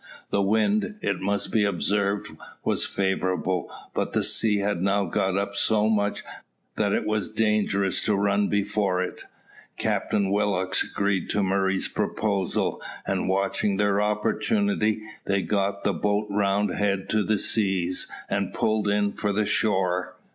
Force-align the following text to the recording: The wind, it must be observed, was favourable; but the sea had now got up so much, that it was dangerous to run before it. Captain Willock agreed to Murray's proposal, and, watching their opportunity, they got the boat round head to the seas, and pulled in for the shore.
The 0.31 0.41
wind, 0.41 0.95
it 1.03 1.19
must 1.19 1.51
be 1.51 1.63
observed, 1.63 2.35
was 2.63 2.87
favourable; 2.87 3.71
but 3.93 4.13
the 4.13 4.23
sea 4.23 4.57
had 4.57 4.81
now 4.81 5.05
got 5.05 5.37
up 5.37 5.55
so 5.55 5.87
much, 5.89 6.23
that 6.75 6.91
it 6.91 7.05
was 7.05 7.29
dangerous 7.29 8.01
to 8.05 8.15
run 8.15 8.47
before 8.47 8.99
it. 9.03 9.25
Captain 9.77 10.31
Willock 10.31 10.75
agreed 10.83 11.29
to 11.29 11.43
Murray's 11.43 11.87
proposal, 11.87 12.81
and, 13.05 13.29
watching 13.29 13.77
their 13.77 14.01
opportunity, 14.01 15.03
they 15.25 15.43
got 15.43 15.83
the 15.83 15.93
boat 15.93 16.25
round 16.31 16.71
head 16.71 17.07
to 17.09 17.21
the 17.21 17.37
seas, 17.37 18.07
and 18.27 18.55
pulled 18.55 18.87
in 18.87 19.11
for 19.11 19.31
the 19.31 19.45
shore. 19.45 20.15